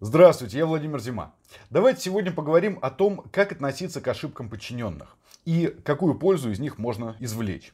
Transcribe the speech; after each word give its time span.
Здравствуйте, 0.00 0.58
я 0.58 0.66
Владимир 0.66 1.00
Зима. 1.00 1.34
Давайте 1.70 2.02
сегодня 2.02 2.30
поговорим 2.30 2.78
о 2.82 2.90
том, 2.90 3.24
как 3.32 3.50
относиться 3.50 4.00
к 4.00 4.06
ошибкам 4.06 4.48
подчиненных 4.48 5.16
и 5.44 5.74
какую 5.82 6.14
пользу 6.14 6.52
из 6.52 6.60
них 6.60 6.78
можно 6.78 7.16
извлечь. 7.18 7.72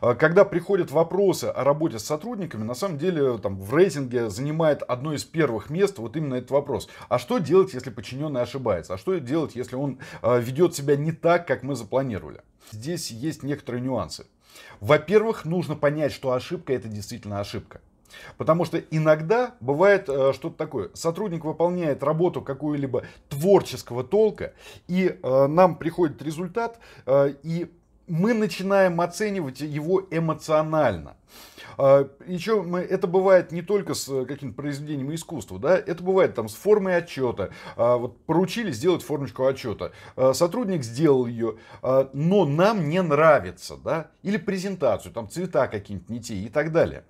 А, 0.00 0.14
когда 0.14 0.44
приходят 0.44 0.92
вопросы 0.92 1.46
о 1.46 1.64
работе 1.64 1.98
с 1.98 2.04
сотрудниками, 2.04 2.62
на 2.62 2.74
самом 2.74 2.96
деле 2.96 3.38
там, 3.38 3.58
в 3.58 3.74
рейтинге 3.74 4.30
занимает 4.30 4.84
одно 4.84 5.14
из 5.14 5.24
первых 5.24 5.68
мест 5.68 5.98
вот 5.98 6.16
именно 6.16 6.36
этот 6.36 6.52
вопрос. 6.52 6.88
А 7.08 7.18
что 7.18 7.38
делать, 7.38 7.74
если 7.74 7.90
подчиненный 7.90 8.42
ошибается? 8.42 8.94
А 8.94 8.98
что 8.98 9.18
делать, 9.18 9.56
если 9.56 9.74
он 9.74 9.98
а, 10.22 10.38
ведет 10.38 10.76
себя 10.76 10.94
не 10.94 11.10
так, 11.10 11.44
как 11.44 11.64
мы 11.64 11.74
запланировали? 11.74 12.42
Здесь 12.70 13.10
есть 13.10 13.42
некоторые 13.42 13.82
нюансы. 13.82 14.26
Во-первых, 14.78 15.44
нужно 15.44 15.74
понять, 15.74 16.12
что 16.12 16.34
ошибка 16.34 16.72
это 16.72 16.86
действительно 16.86 17.40
ошибка. 17.40 17.80
Потому 18.36 18.64
что 18.64 18.78
иногда 18.78 19.54
бывает 19.60 20.08
э, 20.08 20.32
что-то 20.32 20.56
такое. 20.56 20.90
Сотрудник 20.94 21.44
выполняет 21.44 22.02
работу 22.02 22.42
какую-либо 22.42 23.04
творческого 23.28 24.04
толка, 24.04 24.52
и 24.88 25.18
э, 25.22 25.46
нам 25.46 25.76
приходит 25.76 26.22
результат, 26.22 26.78
э, 27.06 27.34
и 27.42 27.70
мы 28.06 28.34
начинаем 28.34 29.00
оценивать 29.00 29.60
его 29.60 30.02
эмоционально. 30.10 31.16
А, 31.76 32.08
это 32.28 33.06
бывает 33.06 33.52
не 33.52 33.62
только 33.62 33.94
с 33.94 34.08
э, 34.08 34.24
каким-то 34.26 34.56
произведением 34.56 35.14
искусства, 35.14 35.58
да, 35.58 35.76
это 35.76 36.02
бывает 36.02 36.34
там 36.34 36.48
с 36.48 36.54
формой 36.54 36.96
отчета. 36.96 37.50
А, 37.76 37.96
вот 37.96 38.20
поручили 38.26 38.70
сделать 38.70 39.02
формочку 39.02 39.46
отчета. 39.46 39.92
А, 40.16 40.32
сотрудник 40.34 40.82
сделал 40.82 41.26
ее, 41.26 41.56
но 42.12 42.44
нам 42.44 42.88
не 42.88 43.02
нравится, 43.02 43.76
да, 43.76 44.10
или 44.22 44.36
презентацию, 44.36 45.12
там 45.12 45.28
цвета 45.28 45.66
какие-нибудь 45.66 46.08
не 46.08 46.20
те 46.20 46.34
и 46.34 46.48
так 46.48 46.72
далее. 46.72 47.04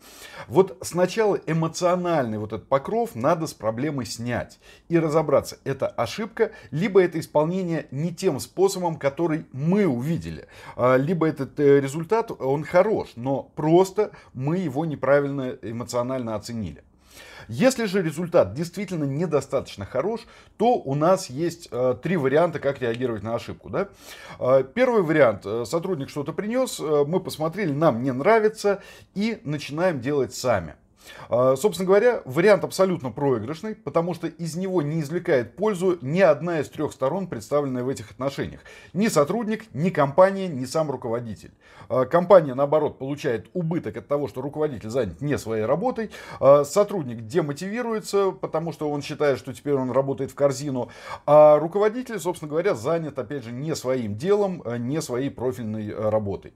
Вот 0.49 0.79
сначала 0.83 1.39
эмоциональный 1.47 2.39
вот 2.39 2.53
этот 2.53 2.69
покров 2.69 3.15
надо 3.15 3.47
с 3.47 3.55
проблемой 3.55 4.07
снять 4.07 4.59
и 4.89 4.99
разобраться, 4.99 5.59
это 5.65 5.89
ошибка, 5.89 6.53
либо 6.71 7.03
это 7.03 7.19
исполнение 7.21 7.87
не 7.91 8.15
тем 8.15 8.41
способом, 8.41 8.97
который 8.97 9.47
мы 9.53 9.87
увидели, 9.87 10.49
либо 10.77 11.27
этот 11.27 11.59
э, 11.61 11.81
результат, 11.81 12.31
он 12.31 12.65
хорош, 12.65 13.13
но 13.17 13.51
просто 13.55 14.11
мы 14.33 14.59
его 14.59 14.85
неправильно 14.85 15.57
эмоционально 15.63 16.35
оценили. 16.35 16.83
Если 17.49 17.85
же 17.85 18.03
результат 18.03 18.55
действительно 18.55 19.05
недостаточно 19.05 19.85
хорош, 19.85 20.23
то 20.57 20.75
у 20.75 20.95
нас 20.95 21.29
есть 21.29 21.69
э, 21.71 21.95
три 22.03 22.17
варианта, 22.17 22.59
как 22.59 22.81
реагировать 22.81 23.23
на 23.23 23.35
ошибку. 23.35 23.71
Да? 23.71 23.89
Э, 24.39 24.65
первый 24.65 25.03
вариант. 25.03 25.43
Э, 25.45 25.65
сотрудник 25.67 26.09
что-то 26.09 26.33
принес, 26.33 26.81
э, 26.81 27.05
мы 27.07 27.21
посмотрели, 27.21 27.73
нам 27.73 28.03
не 28.03 28.13
нравится 28.13 28.83
и 29.15 29.41
начинаем 29.45 30.01
делать 30.01 30.35
сами. 30.35 30.77
А, 31.29 31.57
собственно 31.57 31.87
говоря, 31.87 32.23
вариант 32.25 32.65
абсолютно 32.65 33.11
проигрышный, 33.11 33.75
потому 33.75 34.15
что 34.15 34.27
из 34.27 34.57
него 34.57 34.83
не 34.83 35.01
извлекает 35.01 35.57
пользу 35.57 35.99
ни 36.03 36.21
одна 36.21 36.61
из 36.61 36.69
трех 36.69 36.93
сторон, 36.93 37.27
представленная 37.27 37.85
в 37.85 37.89
этих 37.89 38.11
отношениях. 38.11 38.61
Ни 38.93 39.09
сотрудник, 39.09 39.65
ни 39.75 39.91
компания, 39.91 40.49
ни 40.49 40.65
сам 40.65 40.91
руководитель. 40.91 41.53
А, 41.89 42.05
компания, 42.05 42.55
наоборот, 42.55 42.99
получает 42.99 43.49
убыток 43.53 43.97
от 43.97 44.09
того, 44.09 44.29
что 44.29 44.41
руководитель 44.41 44.91
занят 44.91 45.21
не 45.21 45.39
своей 45.39 45.65
работой. 45.65 46.11
А, 46.41 46.65
сотрудник 46.65 47.27
демотивируется, 47.27 48.31
потому 48.31 48.73
что 48.73 48.91
он 48.91 49.03
считает, 49.03 49.39
что 49.39 49.53
теперь 49.53 49.75
он 49.75 49.91
работает 49.91 50.31
в 50.31 50.35
корзину. 50.35 50.91
А 51.27 51.59
руководитель, 51.59 52.19
собственно 52.19 52.51
говоря, 52.51 52.75
занят, 52.75 53.19
опять 53.19 53.45
же, 53.45 53.53
не 53.53 53.75
своим 53.75 54.17
делом, 54.17 54.63
не 54.79 55.01
своей 55.01 55.31
профильной 55.31 55.95
работой. 55.95 56.53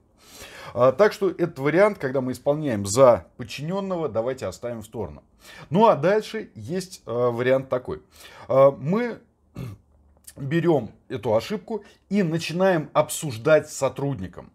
А, 0.73 0.91
так 0.91 1.13
что 1.13 1.29
этот 1.29 1.59
вариант, 1.59 1.97
когда 1.97 2.21
мы 2.21 2.31
исполняем 2.31 2.85
за 2.85 3.25
подчиненного, 3.37 4.09
давайте 4.09 4.45
оставим 4.45 4.81
в 4.81 4.85
сторону. 4.85 5.23
Ну 5.69 5.87
а 5.87 5.95
дальше 5.95 6.51
есть 6.55 7.01
а, 7.05 7.31
вариант 7.31 7.69
такой. 7.69 8.01
А, 8.47 8.71
мы 8.71 9.19
берем 10.35 10.91
эту 11.07 11.35
ошибку 11.35 11.83
и 12.09 12.23
начинаем 12.23 12.89
обсуждать 12.93 13.69
с 13.69 13.75
сотрудником. 13.75 14.51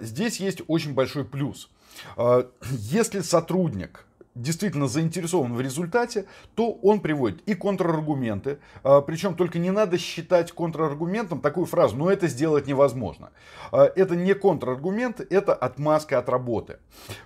Здесь 0.00 0.40
есть 0.40 0.62
очень 0.66 0.94
большой 0.94 1.24
плюс. 1.24 1.70
Если 2.70 3.20
сотрудник 3.20 4.04
действительно 4.34 4.86
заинтересован 4.86 5.54
в 5.54 5.60
результате, 5.60 6.26
то 6.54 6.72
он 6.72 7.00
приводит 7.00 7.42
и 7.46 7.54
контраргументы. 7.54 8.58
А, 8.82 9.00
Причем 9.00 9.34
только 9.34 9.58
не 9.58 9.70
надо 9.70 9.98
считать 9.98 10.52
контраргументом 10.52 11.40
такую 11.40 11.66
фразу, 11.66 11.96
но 11.96 12.10
это 12.10 12.28
сделать 12.28 12.66
невозможно. 12.66 13.30
А, 13.72 13.84
это 13.84 14.16
не 14.16 14.34
контраргумент, 14.34 15.20
это 15.20 15.54
отмазка 15.54 16.18
от 16.18 16.28
работы. 16.28 16.78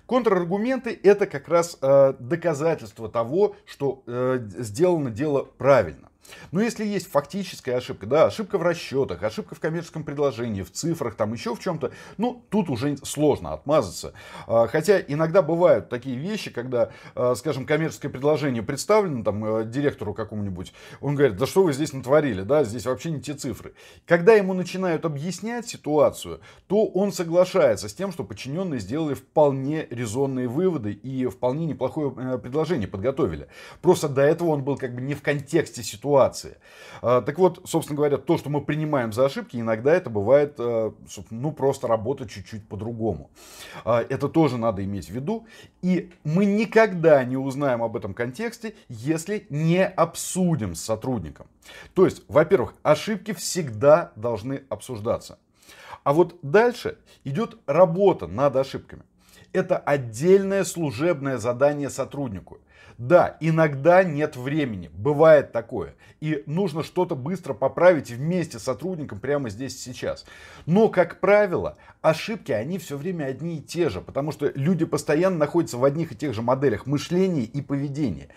Контраргументы 0.07 0.99
это 1.03 1.27
как 1.27 1.49
раз 1.49 1.79
а, 1.81 2.15
доказательство 2.19 3.09
того, 3.09 3.57
что 3.67 4.03
э, 4.07 4.41
сделано 4.59 5.11
дело 5.11 5.43
правильно. 5.43 6.09
Но 6.53 6.61
если 6.61 6.85
есть 6.85 7.11
фактическая 7.11 7.77
ошибка, 7.77 8.07
да, 8.07 8.27
ошибка 8.27 8.59
в 8.59 8.63
расчетах, 8.63 9.23
ошибка 9.23 9.55
в 9.55 9.61
коммерческом 9.61 10.05
предложении, 10.05 10.63
в 10.63 10.71
цифрах, 10.71 11.15
там 11.15 11.33
еще 11.33 11.55
в 11.55 11.61
чем-то, 11.61 11.93
ну, 12.17 12.43
тут 12.51 12.71
уже 12.71 12.97
сложно 12.99 13.53
отмазаться. 13.53 14.15
А, 14.47 14.67
хотя 14.67 15.01
иногда 15.01 15.43
бывают 15.43 15.89
такие 15.89 16.17
вещи, 16.17 16.51
когда, 16.51 16.91
а, 17.15 17.35
скажем, 17.35 17.67
коммерческое 17.67 18.11
предложение 18.11 18.63
представлено 18.63 19.25
там 19.25 19.45
э, 19.45 19.65
директору 19.65 20.15
какому-нибудь, 20.15 20.73
он 21.01 21.15
говорит, 21.15 21.37
да 21.37 21.47
что 21.47 21.63
вы 21.63 21.73
здесь 21.73 21.93
натворили, 21.93 22.43
да, 22.43 22.65
здесь 22.65 22.87
вообще 22.87 23.11
не 23.11 23.21
те 23.21 23.35
цифры. 23.35 23.75
Когда 24.07 24.35
ему 24.35 24.55
начинают 24.55 25.05
объяснять 25.05 25.69
ситуацию, 25.69 26.41
то 26.67 26.87
он 26.87 27.13
соглашается 27.13 27.89
с 27.89 27.95
тем, 27.95 28.13
что 28.13 28.25
подчиненные 28.25 28.81
сделали 28.81 29.15
вполне 29.15 29.87
резонные 29.91 30.49
выводы 30.49 30.93
и 30.93 31.27
вполне 31.27 31.67
неплохое 31.67 32.13
э, 32.17 32.39
предложение 32.39 32.89
подготовили. 32.89 33.49
Просто 33.83 34.09
до 34.09 34.23
этого 34.23 34.51
он 34.51 34.63
был 34.63 34.77
как 34.77 34.95
бы 34.95 35.01
не 35.01 35.15
в 35.15 35.23
контексте 35.23 35.83
ситуации 35.83 36.14
ситуации. 36.15 36.57
А, 37.03 37.21
так 37.21 37.39
вот, 37.39 37.61
собственно 37.65 37.97
говоря, 37.97 38.17
то, 38.17 38.39
что 38.39 38.51
мы 38.51 38.61
принимаем 38.61 39.13
за 39.13 39.27
ошибки, 39.27 39.57
иногда 39.57 39.93
это 39.93 40.11
бывает, 40.11 40.55
э, 40.59 40.93
ну, 41.31 41.53
просто 41.53 41.87
работа 41.87 42.29
чуть-чуть 42.29 42.69
по-другому. 42.69 43.31
А, 43.85 44.05
это 44.09 44.29
тоже 44.29 44.57
надо 44.57 44.85
иметь 44.85 45.07
в 45.07 45.11
виду. 45.11 45.47
И 45.83 46.11
мы 46.25 46.45
никогда 46.45 47.25
не 47.25 47.37
узнаем 47.37 47.83
об 47.83 47.97
этом 47.97 48.15
контексте, 48.15 48.75
если 48.89 49.47
не 49.51 49.85
обсудим 49.87 50.75
с 50.75 50.83
сотрудником. 50.83 51.47
То 51.95 52.05
есть, 52.05 52.23
во-первых, 52.29 52.75
ошибки 52.83 53.33
всегда 53.33 54.13
должны 54.17 54.63
обсуждаться. 54.69 55.39
А 56.05 56.13
вот 56.13 56.37
дальше 56.43 56.99
идет 57.25 57.57
работа 57.67 58.27
над 58.27 58.57
ошибками. 58.57 59.03
Это 59.53 59.79
отдельное 59.79 60.65
служебное 60.65 61.39
задание 61.39 61.89
сотруднику. 61.89 62.59
Да, 62.99 63.37
иногда 63.41 64.05
нет 64.05 64.37
времени, 64.37 64.91
бывает 64.93 65.53
такое. 65.53 65.95
И 66.21 66.43
нужно 66.47 66.83
что-то 66.83 67.17
быстро 67.17 67.53
поправить 67.53 68.11
вместе 68.11 68.59
с 68.59 68.63
сотрудником 68.63 69.19
прямо 69.19 69.51
здесь 69.51 69.81
сейчас. 69.83 70.25
Но, 70.67 70.89
как 70.89 71.21
правило, 71.21 71.77
ошибки, 72.03 72.53
они 72.53 72.79
все 72.79 72.97
время 72.97 73.25
одни 73.25 73.59
и 73.59 73.61
те 73.61 73.89
же, 73.89 74.01
потому 74.01 74.31
что 74.31 74.51
люди 74.55 74.85
постоянно 74.85 75.39
находятся 75.39 75.77
в 75.77 75.85
одних 75.85 76.13
и 76.13 76.17
тех 76.17 76.35
же 76.35 76.43
моделях 76.43 76.87
мышления 76.87 77.45
и 77.45 77.61
поведения. 77.63 78.29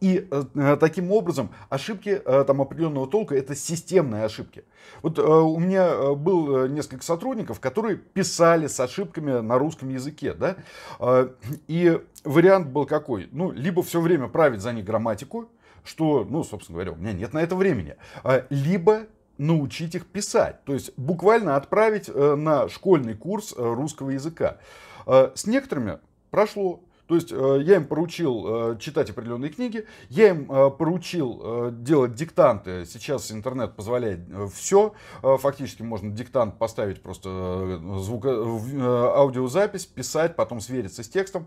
И 0.00 0.28
э 0.30 0.76
таким 0.80 1.12
образом 1.12 1.50
ошибки 1.68 2.20
э, 2.24 2.44
там, 2.46 2.60
определенного 2.60 3.06
толка 3.06 3.34
это 3.34 3.54
системные 3.54 4.24
ошибки. 4.24 4.64
Вот 5.02 5.18
э, 5.18 5.22
у 5.22 5.58
меня 5.58 5.88
э, 5.88 6.14
был 6.14 6.64
э, 6.64 6.68
несколько 6.68 7.04
сотрудников, 7.04 7.60
которые 7.60 7.96
писали 7.96 8.66
с 8.66 8.78
ошибками 8.80 9.40
на 9.40 9.58
русском 9.58 9.88
языке. 9.88 10.34
Да? 10.34 10.56
Э, 11.00 11.28
и 11.68 12.00
вариант 12.26 12.68
был 12.68 12.86
какой? 12.86 13.28
Ну, 13.32 13.50
либо 13.52 13.82
все 13.82 14.00
время 14.00 14.28
править 14.28 14.60
за 14.60 14.72
них 14.72 14.84
грамматику, 14.84 15.48
что, 15.84 16.26
ну, 16.28 16.44
собственно 16.44 16.76
говоря, 16.76 16.92
у 16.92 16.96
меня 16.96 17.12
нет 17.12 17.32
на 17.32 17.38
это 17.38 17.56
времени. 17.56 17.96
А, 18.24 18.44
либо 18.50 19.06
научить 19.38 19.94
их 19.94 20.06
писать. 20.06 20.64
То 20.64 20.74
есть 20.74 20.92
буквально 20.96 21.56
отправить 21.56 22.08
э, 22.08 22.34
на 22.34 22.68
школьный 22.68 23.14
курс 23.14 23.54
э, 23.56 23.62
русского 23.62 24.10
языка. 24.10 24.58
А, 25.06 25.32
с 25.34 25.46
некоторыми 25.46 25.98
прошло. 26.30 26.80
То 27.06 27.14
есть 27.14 27.30
э, 27.30 27.60
я 27.62 27.76
им 27.76 27.86
поручил 27.86 28.72
э, 28.72 28.78
читать 28.78 29.10
определенные 29.10 29.50
книги, 29.50 29.86
я 30.08 30.30
им 30.30 30.50
э, 30.50 30.70
поручил 30.70 31.70
делать 31.70 32.14
диктанты. 32.14 32.84
Сейчас 32.84 33.30
интернет 33.30 33.76
позволяет 33.76 34.20
все. 34.52 34.94
Фактически 35.22 35.82
можно 35.82 36.10
диктант 36.10 36.58
поставить 36.58 37.02
просто 37.02 37.80
звук, 37.98 38.26
аудиозапись, 38.26 39.86
писать, 39.86 40.36
потом 40.36 40.60
свериться 40.60 41.02
с 41.02 41.08
текстом. 41.08 41.46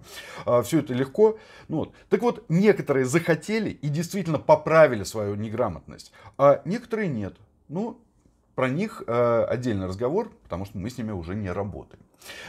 Все 0.64 0.80
это 0.80 0.94
легко. 0.94 1.38
Ну, 1.68 1.78
вот. 1.78 1.94
Так 2.10 2.22
вот, 2.22 2.46
некоторые 2.50 3.06
захотели 3.06 3.70
и 3.70 3.90
действительно 3.90 4.40
поправили 4.40 5.04
свою 5.04 5.36
неграмотность, 5.36 6.12
а 6.38 6.62
некоторые 6.66 7.10
нет. 7.10 7.36
Ну, 7.68 8.00
про 8.56 8.70
них 8.70 9.04
отдельный 9.08 9.88
разговор, 9.88 10.32
потому 10.44 10.66
что 10.66 10.78
мы 10.78 10.90
с 10.90 10.98
ними 10.98 11.12
уже 11.12 11.36
не 11.36 11.52
работаем. 11.52 12.04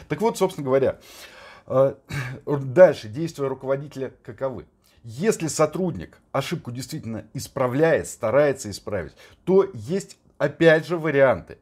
Так 0.08 0.20
вот, 0.20 0.38
собственно 0.38 0.64
говоря, 0.64 0.98
а, 0.98 1.39
дальше 2.46 3.08
действия 3.08 3.46
руководителя 3.46 4.12
каковы? 4.22 4.66
Если 5.02 5.46
сотрудник 5.46 6.18
ошибку 6.32 6.70
действительно 6.72 7.24
исправляет, 7.32 8.06
старается 8.06 8.70
исправить, 8.70 9.12
то 9.44 9.66
есть 9.72 10.18
опять 10.36 10.86
же 10.86 10.98
варианты. 10.98 11.58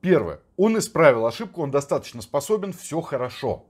Первое. 0.00 0.40
Он 0.56 0.78
исправил 0.78 1.26
ошибку, 1.26 1.62
он 1.62 1.70
достаточно 1.70 2.22
способен, 2.22 2.72
все 2.72 3.00
хорошо. 3.00 3.64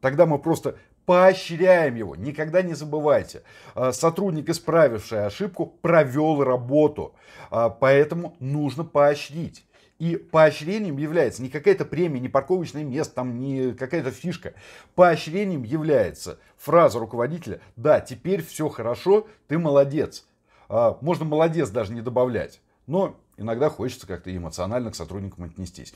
Тогда 0.00 0.26
мы 0.26 0.38
просто 0.38 0.76
поощряем 1.06 1.94
его. 1.96 2.16
Никогда 2.16 2.62
не 2.62 2.74
забывайте, 2.74 3.42
а, 3.74 3.92
сотрудник, 3.92 4.48
исправивший 4.48 5.26
ошибку, 5.26 5.66
провел 5.66 6.42
работу. 6.42 7.14
А, 7.50 7.68
поэтому 7.68 8.36
нужно 8.40 8.84
поощрить. 8.84 9.64
И 10.00 10.16
поощрением 10.16 10.96
является 10.96 11.42
не 11.42 11.50
какая-то 11.50 11.84
премия, 11.84 12.20
не 12.20 12.30
парковочное 12.30 12.82
место, 12.82 13.16
там 13.16 13.38
не 13.38 13.72
какая-то 13.74 14.10
фишка. 14.10 14.54
Поощрением 14.94 15.62
является 15.62 16.38
фраза 16.56 16.98
руководителя 16.98 17.60
«Да, 17.76 18.00
теперь 18.00 18.42
все 18.42 18.70
хорошо, 18.70 19.28
ты 19.46 19.58
молодец». 19.58 20.26
А, 20.70 20.96
можно 21.02 21.26
молодец 21.26 21.68
даже 21.68 21.92
не 21.92 22.00
добавлять. 22.00 22.62
Но 22.86 23.20
иногда 23.36 23.68
хочется 23.68 24.06
как-то 24.06 24.34
эмоционально 24.34 24.90
к 24.90 24.96
сотрудникам 24.96 25.44
отнестись. 25.44 25.92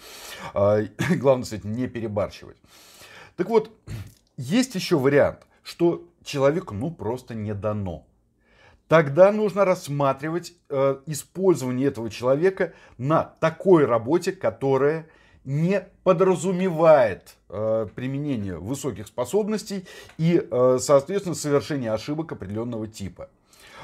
Главное 0.52 1.46
с 1.46 1.54
этим 1.54 1.72
не 1.72 1.86
перебарщивать. 1.86 2.58
Так 3.36 3.48
вот, 3.48 3.72
есть 4.36 4.74
еще 4.74 4.98
вариант, 4.98 5.46
что 5.62 6.06
человеку 6.22 6.74
ну 6.74 6.90
просто 6.90 7.34
не 7.34 7.54
дано. 7.54 8.06
Тогда 8.88 9.32
нужно 9.32 9.64
рассматривать 9.64 10.54
э, 10.68 10.96
использование 11.06 11.88
этого 11.88 12.10
человека 12.10 12.74
на 12.98 13.24
такой 13.40 13.86
работе, 13.86 14.32
которая 14.32 15.06
не 15.44 15.86
подразумевает 16.02 17.36
э, 17.48 17.86
применение 17.94 18.58
высоких 18.58 19.06
способностей 19.06 19.86
и, 20.18 20.46
э, 20.50 20.78
соответственно, 20.80 21.34
совершение 21.34 21.92
ошибок 21.92 22.32
определенного 22.32 22.86
типа. 22.86 23.30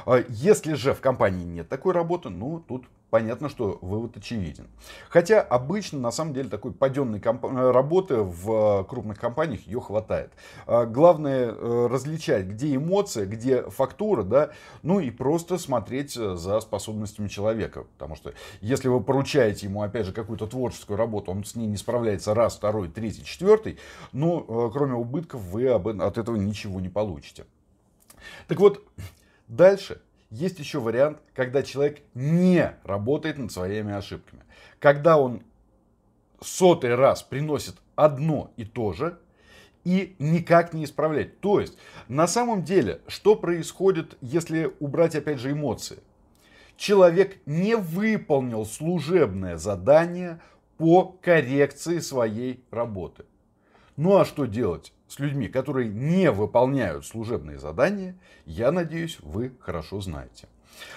Э, 0.06 0.25
если 0.29 0.75
же 0.75 0.94
в 0.94 1.00
компании 1.00 1.44
нет 1.44 1.69
такой 1.69 1.93
работы, 1.93 2.29
ну, 2.31 2.61
тут 2.61 2.87
понятно, 3.11 3.49
что 3.49 3.79
вывод 3.82 4.17
очевиден. 4.17 4.69
Хотя 5.08 5.43
обычно, 5.43 5.99
на 5.99 6.11
самом 6.11 6.32
деле, 6.32 6.49
такой 6.49 6.73
паденной. 6.73 7.20
Э, 7.20 7.70
работы 7.70 8.17
в 8.17 8.81
э, 8.81 8.85
крупных 8.85 9.19
компаниях 9.19 9.67
ее 9.67 9.81
хватает. 9.81 10.32
А 10.67 10.87
главное 10.87 11.52
э, 11.52 11.87
различать, 11.91 12.47
где 12.47 12.75
эмоция, 12.75 13.26
где 13.26 13.62
фактура, 13.64 14.23
да, 14.23 14.50
ну 14.82 15.00
и 15.00 15.11
просто 15.11 15.58
смотреть 15.58 16.14
за 16.14 16.61
способностями 16.61 17.29
человека. 17.29 17.85
Потому 17.99 18.17
что 18.17 18.32
если 18.61 18.88
вы 18.88 19.03
поручаете 19.03 19.67
ему, 19.67 19.82
опять 19.82 20.06
же, 20.06 20.12
какую-то 20.12 20.46
творческую 20.46 20.96
работу, 20.96 21.32
он 21.32 21.44
с 21.44 21.55
ней 21.56 21.67
не 21.67 21.76
справляется 21.76 22.35
раз, 22.35 22.56
второй, 22.56 22.88
третий, 22.88 23.25
четвертый, 23.25 23.79
ну, 24.12 24.70
кроме 24.73 24.94
убытков, 24.94 25.41
вы 25.43 25.69
от 25.69 26.19
этого 26.19 26.37
ничего 26.37 26.81
не 26.81 26.88
получите. 26.88 27.44
Так 28.46 28.61
вот, 28.61 28.82
дальше 29.50 30.00
есть 30.31 30.58
еще 30.58 30.81
вариант, 30.81 31.19
когда 31.35 31.62
человек 31.62 32.02
не 32.14 32.75
работает 32.85 33.38
над 33.38 33.52
своими 33.52 33.93
ошибками. 33.93 34.43
Когда 34.79 35.19
он 35.19 35.43
сотый 36.41 36.94
раз 36.94 37.23
приносит 37.23 37.76
одно 37.97 38.50
и 38.56 38.64
то 38.64 38.93
же, 38.93 39.19
и 39.85 40.14
никак 40.19 40.73
не 40.73 40.85
исправлять. 40.85 41.41
То 41.41 41.61
есть, 41.61 41.76
на 42.08 42.26
самом 42.26 42.64
деле, 42.64 43.00
что 43.08 43.35
происходит, 43.35 44.17
если 44.20 44.75
убрать, 44.79 45.17
опять 45.17 45.38
же, 45.38 45.53
эмоции? 45.53 45.99
Человек 46.76 47.38
не 47.46 47.76
выполнил 47.76 48.64
служебное 48.64 49.56
задание 49.56 50.41
по 50.79 51.05
коррекции 51.23 51.99
своей 51.99 52.64
работы. 52.70 53.25
Ну 53.96 54.17
а 54.17 54.25
что 54.25 54.46
делать? 54.46 54.93
С 55.10 55.18
людьми, 55.18 55.48
которые 55.48 55.88
не 55.88 56.30
выполняют 56.30 57.04
служебные 57.04 57.58
задания, 57.58 58.14
я 58.46 58.70
надеюсь, 58.70 59.18
вы 59.20 59.52
хорошо 59.60 60.00
знаете. 60.00 60.46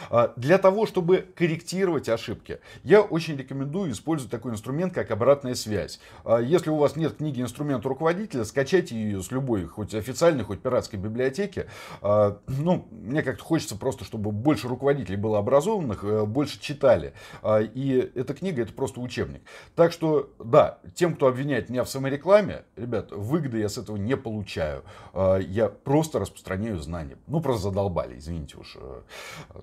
А, 0.09 0.33
для 0.35 0.57
того, 0.57 0.85
чтобы 0.85 1.25
корректировать 1.35 2.09
ошибки, 2.09 2.59
я 2.83 3.01
очень 3.01 3.37
рекомендую 3.37 3.91
использовать 3.91 4.31
такой 4.31 4.51
инструмент, 4.51 4.93
как 4.93 5.11
обратная 5.11 5.55
связь. 5.55 5.99
А, 6.23 6.39
если 6.39 6.69
у 6.69 6.77
вас 6.77 6.95
нет 6.95 7.17
книги 7.17 7.41
инструмента 7.41 7.89
руководителя, 7.89 8.43
скачайте 8.43 8.95
ее 8.95 9.21
с 9.21 9.31
любой, 9.31 9.65
хоть 9.65 9.93
официальной, 9.93 10.43
хоть 10.43 10.61
пиратской 10.61 10.99
библиотеки. 10.99 11.67
А, 12.01 12.39
ну, 12.47 12.87
мне 12.91 13.23
как-то 13.23 13.43
хочется 13.43 13.75
просто, 13.75 14.05
чтобы 14.05 14.31
больше 14.31 14.67
руководителей 14.67 15.17
было 15.17 15.39
образованных, 15.39 16.03
э, 16.03 16.25
больше 16.25 16.59
читали. 16.59 17.13
И 17.43 18.11
эта 18.15 18.33
книга 18.33 18.61
это 18.61 18.73
просто 18.73 18.99
учебник. 18.99 19.41
Так 19.75 19.91
что, 19.91 20.29
да, 20.43 20.79
тем, 20.95 21.15
кто 21.15 21.27
обвиняет 21.27 21.69
меня 21.69 21.83
в 21.83 21.89
саморекламе, 21.89 22.63
ребят, 22.75 23.11
выгоды 23.11 23.59
я 23.59 23.69
с 23.69 23.77
этого 23.77 23.97
не 23.97 24.15
получаю. 24.15 24.83
Я 25.13 25.69
просто 25.69 26.19
распространяю 26.19 26.79
знания. 26.79 27.17
Ну, 27.27 27.41
просто 27.41 27.63
задолбали, 27.69 28.17
извините 28.17 28.57
уж 28.57 28.77
э, 28.79 29.01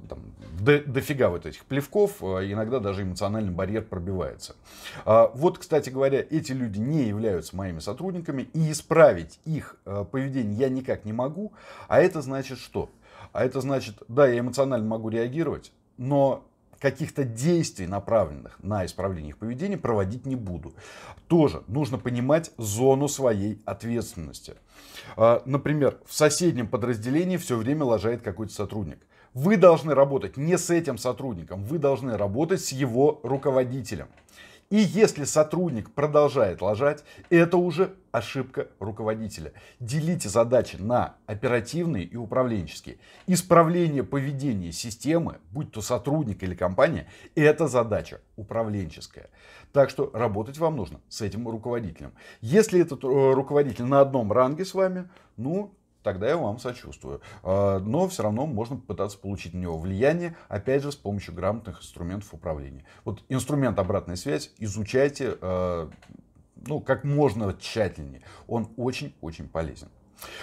там, 0.09 0.19
до, 0.59 0.81
дофига 0.81 1.31
вот 1.31 1.47
этих 1.47 1.65
плевков, 1.65 2.23
а 2.23 2.41
иногда 2.41 2.81
даже 2.81 3.03
эмоциональный 3.03 3.53
барьер 3.53 3.83
пробивается. 3.83 4.57
А, 5.05 5.31
вот, 5.35 5.59
кстати 5.59 5.91
говоря, 5.91 6.25
эти 6.29 6.53
люди 6.53 6.79
не 6.79 7.05
являются 7.05 7.57
моими 7.57 7.79
сотрудниками, 7.81 8.43
и 8.53 8.71
исправить 8.71 9.41
их 9.45 9.77
а, 9.85 10.05
поведение 10.05 10.59
я 10.59 10.69
никак 10.69 11.05
не 11.05 11.13
могу. 11.13 11.53
А 11.89 12.01
это 12.01 12.23
значит 12.23 12.59
что? 12.59 12.91
А 13.33 13.45
это 13.45 13.61
значит, 13.61 14.03
да, 14.09 14.27
я 14.27 14.41
эмоционально 14.41 14.87
могу 14.87 15.09
реагировать, 15.09 15.73
но 15.97 16.45
каких-то 16.81 17.25
действий, 17.25 17.87
направленных 17.87 18.59
на 18.63 18.87
исправление 18.87 19.31
их 19.31 19.39
поведения, 19.39 19.77
проводить 19.77 20.25
не 20.27 20.35
буду. 20.35 20.75
Тоже 21.29 21.63
нужно 21.69 21.99
понимать 21.99 22.51
зону 22.57 23.07
своей 23.07 23.61
ответственности. 23.67 24.55
Например, 25.17 25.99
в 26.07 26.15
соседнем 26.15 26.67
подразделении 26.67 27.37
все 27.37 27.57
время 27.57 27.85
лажает 27.85 28.23
какой-то 28.23 28.55
сотрудник. 28.55 28.99
Вы 29.35 29.57
должны 29.57 29.95
работать 29.95 30.37
не 30.37 30.59
с 30.59 30.71
этим 30.71 30.99
сотрудником, 30.99 31.63
вы 31.65 31.79
должны 31.79 32.17
работать 32.17 32.61
с 32.63 32.73
его 32.73 33.21
руководителем. 33.23 34.09
И 34.71 34.77
если 34.77 35.25
сотрудник 35.25 35.91
продолжает 35.91 36.63
лажать, 36.63 37.03
это 37.29 37.57
уже 37.57 37.97
ошибка 38.13 38.69
руководителя. 38.79 39.53
Делите 39.81 40.29
задачи 40.29 40.77
на 40.77 41.17
оперативные 41.27 42.05
и 42.05 42.15
управленческие. 42.15 42.99
Исправление 43.27 44.05
поведения 44.05 44.71
системы, 44.71 45.39
будь 45.51 45.73
то 45.73 45.81
сотрудник 45.81 46.45
или 46.45 46.55
компания, 46.55 47.09
это 47.35 47.67
задача 47.67 48.21
управленческая. 48.37 49.31
Так 49.73 49.91
что 49.91 50.09
работать 50.15 50.59
вам 50.59 50.77
нужно 50.77 51.01
с 51.09 51.21
этим 51.21 51.49
руководителем. 51.49 52.13
Если 52.41 52.81
этот 52.81 53.03
э, 53.03 53.09
руководитель 53.09 53.87
на 53.87 54.01
одном 54.01 54.31
ранге 54.31 54.65
с 54.65 54.75
вами, 54.75 55.09
ну, 55.37 55.75
тогда 56.03 56.29
я 56.29 56.37
вам 56.37 56.59
сочувствую. 56.59 57.21
А, 57.43 57.79
но 57.79 58.09
все 58.09 58.23
равно 58.23 58.47
можно 58.47 58.77
попытаться 58.77 59.19
получить 59.19 59.55
на 59.55 59.59
него 59.59 59.79
влияние, 59.79 60.37
опять 60.49 60.83
же, 60.83 60.93
с 60.93 60.97
помощью 60.97 61.35
грамотных 61.35 61.81
инструментов 61.81 62.33
управления. 62.33 62.85
Вот 63.05 63.23
инструмент 63.29 63.79
обратной 63.79 64.17
связи 64.17 64.51
изучайте 64.59 65.37
а, 65.41 65.91
ну, 66.57 66.81
как 66.81 67.05
можно 67.05 67.55
тщательнее. 67.55 68.23
Он 68.47 68.69
очень-очень 68.77 69.49
полезен. 69.49 69.89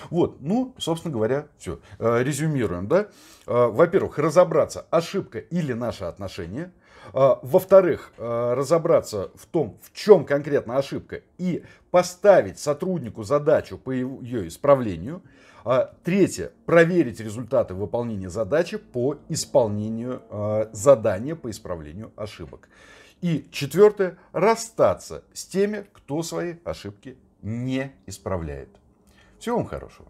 Вот, 0.09 0.41
ну, 0.41 0.73
собственно 0.79 1.13
говоря, 1.13 1.47
все. 1.57 1.79
А, 1.99 2.21
резюмируем, 2.21 2.87
да. 2.87 3.07
Во-первых, 3.45 4.17
разобраться, 4.17 4.85
ошибка 4.89 5.39
или 5.39 5.73
наше 5.73 6.05
отношение. 6.05 6.71
Во-вторых, 7.13 8.11
разобраться 8.17 9.31
в 9.35 9.45
том, 9.45 9.77
в 9.81 9.93
чем 9.93 10.25
конкретно 10.25 10.77
ошибка, 10.77 11.21
и 11.37 11.63
поставить 11.91 12.59
сотруднику 12.59 13.23
задачу 13.23 13.77
по 13.77 13.91
ее 13.91 14.47
исправлению. 14.47 15.21
А 15.69 15.93
третье. 16.03 16.53
Проверить 16.65 17.19
результаты 17.19 17.73
выполнения 17.73 18.29
задачи 18.29 18.77
по 18.77 19.17
исполнению 19.27 20.21
а, 20.29 20.69
задания 20.71 21.35
по 21.35 21.49
исправлению 21.49 22.13
ошибок. 22.15 22.69
И 23.19 23.45
четвертое. 23.51 24.17
Расстаться 24.31 25.25
с 25.33 25.45
теми, 25.45 25.85
кто 25.91 26.23
свои 26.23 26.55
ошибки 26.63 27.17
не 27.41 27.91
исправляет. 28.05 28.69
Всего 29.39 29.57
вам 29.57 29.65
хорошего. 29.65 30.07